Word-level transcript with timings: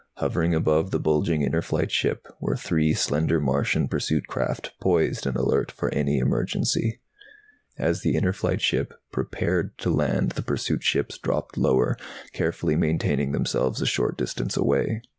Hovering 0.15 0.55
above 0.55 0.89
the 0.89 0.99
bulging 0.99 1.43
Inner 1.43 1.61
Flight 1.61 1.91
ship 1.91 2.25
were 2.39 2.55
three 2.55 2.91
slender 2.95 3.39
Martian 3.39 3.87
pursuit 3.87 4.25
craft, 4.25 4.71
poised 4.81 5.27
and 5.27 5.37
alert 5.37 5.71
for 5.71 5.93
any 5.93 6.17
emergency. 6.17 6.99
As 7.77 8.01
the 8.01 8.15
Inner 8.15 8.33
Flight 8.33 8.61
ship 8.61 8.95
prepared 9.11 9.77
to 9.77 9.91
land 9.91 10.31
the 10.31 10.41
pursuit 10.41 10.81
ships 10.81 11.19
dropped 11.19 11.55
lower, 11.55 11.97
carefully 12.33 12.75
maintaining 12.75 13.31
themselves 13.31 13.79
a 13.79 13.85
short 13.85 14.17
distance 14.17 14.57
away. 14.57 15.03